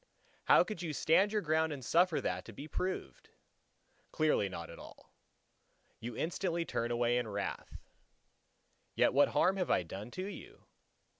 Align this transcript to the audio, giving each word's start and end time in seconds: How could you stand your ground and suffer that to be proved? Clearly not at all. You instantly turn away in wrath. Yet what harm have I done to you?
How 0.45 0.63
could 0.63 0.81
you 0.81 0.93
stand 0.93 1.31
your 1.31 1.43
ground 1.43 1.71
and 1.71 1.85
suffer 1.85 2.19
that 2.21 2.43
to 2.45 2.53
be 2.53 2.67
proved? 2.67 3.29
Clearly 4.11 4.49
not 4.49 4.71
at 4.71 4.79
all. 4.79 5.13
You 5.99 6.17
instantly 6.17 6.65
turn 6.65 6.89
away 6.89 7.19
in 7.19 7.27
wrath. 7.27 7.77
Yet 8.95 9.13
what 9.13 9.27
harm 9.27 9.57
have 9.57 9.69
I 9.69 9.83
done 9.83 10.09
to 10.09 10.25
you? 10.25 10.65